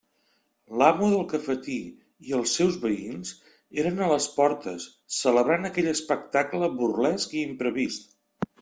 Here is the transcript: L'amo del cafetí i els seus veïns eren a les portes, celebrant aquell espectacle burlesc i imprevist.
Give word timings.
L'amo 0.81 1.09
del 1.09 1.25
cafetí 1.33 1.75
i 2.29 2.33
els 2.37 2.53
seus 2.59 2.79
veïns 2.85 3.35
eren 3.83 4.03
a 4.05 4.09
les 4.13 4.27
portes, 4.39 4.89
celebrant 5.21 5.69
aquell 5.71 5.93
espectacle 5.95 6.71
burlesc 6.83 7.37
i 7.39 7.45
imprevist. 7.53 8.15